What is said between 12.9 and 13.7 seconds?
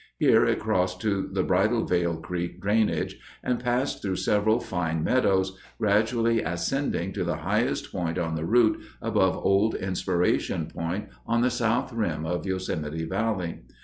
Valley.